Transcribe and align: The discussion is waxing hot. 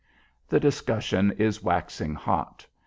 The 0.49 0.59
discussion 0.59 1.29
is 1.33 1.61
waxing 1.61 2.15
hot. 2.15 2.65